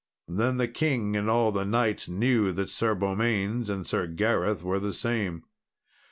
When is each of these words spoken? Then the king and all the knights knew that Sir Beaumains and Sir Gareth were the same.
Then 0.27 0.57
the 0.57 0.67
king 0.67 1.15
and 1.15 1.29
all 1.29 1.51
the 1.51 1.63
knights 1.63 2.07
knew 2.09 2.51
that 2.53 2.71
Sir 2.71 2.95
Beaumains 2.95 3.69
and 3.69 3.85
Sir 3.85 4.07
Gareth 4.07 4.63
were 4.63 4.79
the 4.79 4.93
same. 4.93 5.43